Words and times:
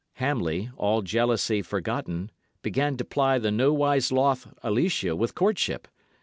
Hamley, 0.13 0.71
all 0.77 1.03
jealousy 1.03 1.61
forgotten, 1.61 2.31
began 2.63 2.97
to 2.97 3.05
ply 3.05 3.37
the 3.37 3.51
nowise 3.51 4.11
loth 4.11 4.51
Alicia 4.63 5.15
with 5.15 5.35
courtship. 5.35 5.87